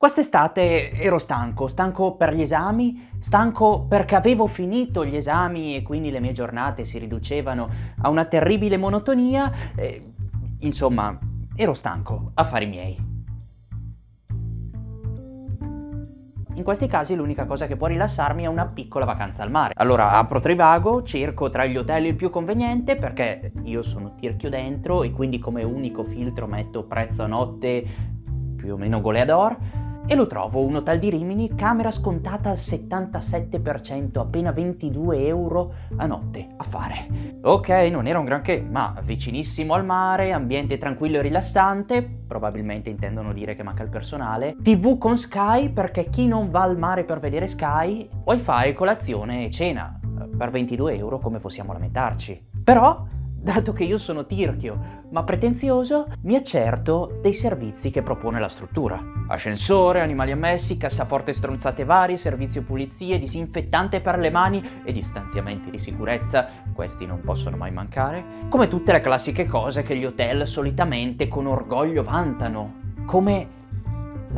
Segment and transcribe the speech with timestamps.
[0.00, 6.12] Quest'estate ero stanco, stanco per gli esami, stanco perché avevo finito gli esami e quindi
[6.12, 7.68] le mie giornate si riducevano
[8.02, 9.52] a una terribile monotonia.
[9.74, 10.12] Eh,
[10.60, 11.18] insomma,
[11.56, 12.96] ero stanco, affari miei.
[16.54, 19.72] In questi casi l'unica cosa che può rilassarmi è una piccola vacanza al mare.
[19.74, 25.02] Allora apro Trivago, cerco tra gli hotel il più conveniente perché io sono tirchio dentro
[25.02, 27.84] e quindi come unico filtro metto prezzo a notte
[28.54, 29.56] più o meno goleador
[30.10, 36.06] e lo trovo un hotel di Rimini, camera scontata al 77%, appena 22 euro a
[36.06, 37.36] notte a fare.
[37.42, 43.34] Ok, non era un granché, ma vicinissimo al mare, ambiente tranquillo e rilassante, probabilmente intendono
[43.34, 47.20] dire che manca il personale, tv con Sky perché chi non va al mare per
[47.20, 50.00] vedere Sky, wifi, colazione e cena.
[50.38, 52.46] Per 22 euro come possiamo lamentarci?
[52.64, 53.04] Però
[53.40, 59.00] dato che io sono tirchio, ma pretenzioso, mi accerto dei servizi che propone la struttura.
[59.28, 65.78] Ascensore, animali ammessi, cassaforte stronzate varie, servizio pulizie, disinfettante per le mani e distanziamenti di
[65.78, 71.28] sicurezza, questi non possono mai mancare, come tutte le classiche cose che gli hotel solitamente
[71.28, 72.74] con orgoglio vantano,
[73.06, 73.56] come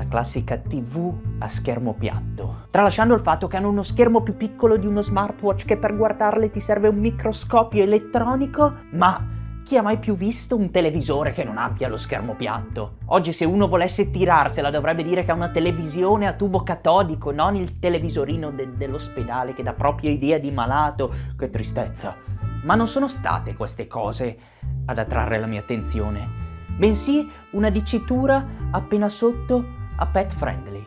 [0.00, 2.66] la classica TV a schermo piatto.
[2.70, 6.48] Tralasciando il fatto che hanno uno schermo più piccolo di uno smartwatch che per guardarle
[6.48, 11.58] ti serve un microscopio elettronico, ma chi ha mai più visto un televisore che non
[11.58, 12.96] abbia lo schermo piatto?
[13.06, 17.54] Oggi se uno volesse tirarsela dovrebbe dire che ha una televisione a tubo catodico, non
[17.54, 21.12] il televisorino de- dell'ospedale che dà proprio idea di malato.
[21.36, 22.16] Che tristezza.
[22.62, 24.38] Ma non sono state queste cose
[24.86, 26.26] ad attrarre la mia attenzione,
[26.76, 30.86] bensì una dicitura appena sotto a pet friendly,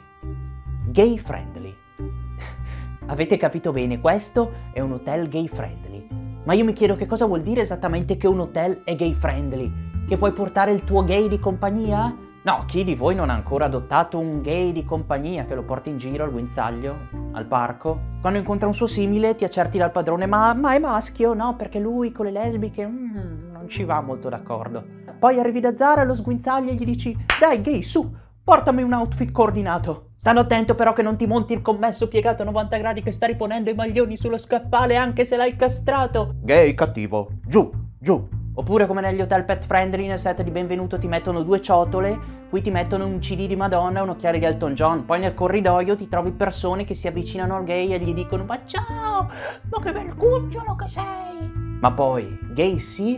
[0.88, 1.76] gay friendly.
[3.06, 6.08] Avete capito bene, questo è un hotel gay friendly.
[6.44, 9.72] Ma io mi chiedo che cosa vuol dire esattamente che un hotel è gay friendly?
[10.08, 12.12] Che puoi portare il tuo gay di compagnia?
[12.42, 15.90] No, chi di voi non ha ancora adottato un gay di compagnia che lo porti
[15.90, 18.00] in giro al guinzaglio, al parco?
[18.20, 21.36] Quando incontra un suo simile ti accerti dal padrone, ma, ma è maschio?
[21.36, 24.84] No, perché lui con le lesbiche mm, non ci va molto d'accordo.
[25.20, 28.12] Poi arrivi da Zara allo sguinzaglio e gli dici, dai gay, su,
[28.46, 30.10] Portami un outfit coordinato.
[30.18, 33.26] Stanno attento però che non ti monti il commesso piegato a 90 gradi che sta
[33.26, 36.34] riponendo i maglioni sullo scaffale anche se l'hai castrato.
[36.42, 37.30] Gay cattivo.
[37.46, 38.28] Giù, giù.
[38.56, 42.62] Oppure come negli hotel pet friendly nel set di benvenuto ti mettono due ciotole, qui
[42.62, 45.96] ti mettono un CD di Madonna e un occhiale di Elton John, poi nel corridoio
[45.96, 49.32] ti trovi persone che si avvicinano al gay e gli dicono ma ciao,
[49.70, 51.52] ma che bel cucciolo che sei!
[51.80, 53.18] Ma poi, gay sì?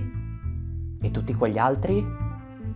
[1.02, 2.06] E tutti quegli altri?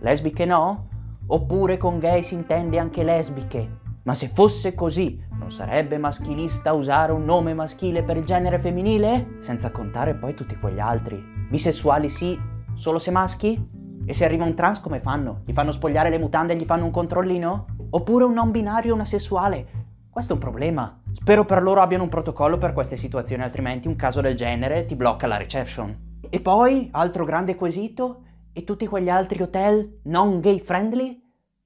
[0.00, 0.89] Lesbiche no?
[1.32, 3.78] Oppure con gay si intende anche lesbiche.
[4.02, 9.36] Ma se fosse così, non sarebbe maschilista usare un nome maschile per il genere femminile?
[9.38, 11.22] Senza contare poi tutti quegli altri.
[11.48, 12.36] Bisessuali sì,
[12.74, 13.64] solo se maschi?
[14.04, 15.42] E se arriva un trans come fanno?
[15.44, 17.66] Gli fanno spogliare le mutande e gli fanno un controllino?
[17.90, 19.66] Oppure un non binario o una sessuale?
[20.10, 21.00] Questo è un problema.
[21.12, 24.96] Spero per loro abbiano un protocollo per queste situazioni, altrimenti un caso del genere ti
[24.96, 26.18] blocca la reception.
[26.28, 28.22] E poi, altro grande quesito,
[28.52, 31.20] e tutti quegli altri hotel non gay friendly?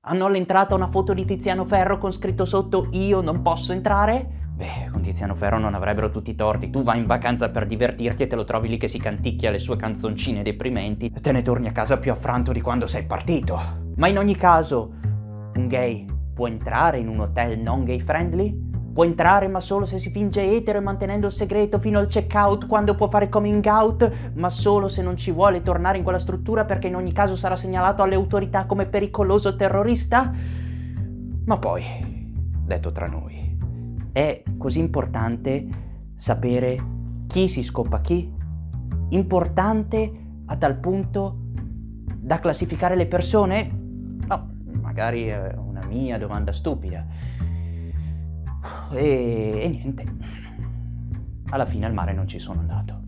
[0.07, 4.43] Hanno all'entrata una foto di Tiziano Ferro con scritto sotto io non posso entrare?
[4.55, 6.71] Beh, con Tiziano Ferro non avrebbero tutti i torti.
[6.71, 9.59] Tu vai in vacanza per divertirti e te lo trovi lì che si canticchia le
[9.59, 13.59] sue canzoncine deprimenti e te ne torni a casa più affranto di quando sei partito.
[13.97, 14.93] Ma in ogni caso,
[15.57, 18.64] un gay può entrare in un hotel non gay friendly?
[18.95, 22.69] Può entrare ma solo se si finge etero e mantenendo il segreto fino al check-out
[22.69, 26.65] quando può fare coming out, ma solo se non ci vuole tornare in quella struttura
[26.65, 30.33] perché in ogni caso sarà segnalato alle autorità come pericoloso terrorista?
[31.45, 31.83] Ma poi,
[32.65, 33.59] detto tra noi,
[34.13, 35.67] è così importante
[36.15, 36.77] sapere
[37.27, 38.33] chi si scoppa chi?
[39.09, 40.13] Importante
[40.47, 41.39] a tal punto
[42.17, 43.71] da classificare le persone?
[44.25, 44.51] No,
[44.81, 47.05] magari è una mia domanda stupida
[48.93, 50.05] e, e niente.
[51.51, 53.04] Alla fine al mare non ci sono andato.